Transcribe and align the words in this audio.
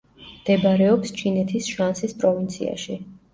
მდებარეობს 0.29 1.13
ჩინეთის 1.19 1.69
შანსის 1.75 2.17
პროვინციაში. 2.25 2.99